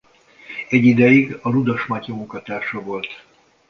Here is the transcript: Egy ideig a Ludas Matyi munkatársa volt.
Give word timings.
Egy 0.69 0.83
ideig 0.85 1.37
a 1.41 1.49
Ludas 1.49 1.85
Matyi 1.85 2.11
munkatársa 2.11 2.81
volt. 2.81 3.25